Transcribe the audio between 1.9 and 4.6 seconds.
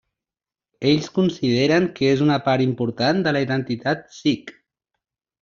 que és una part important de la identitat sikh.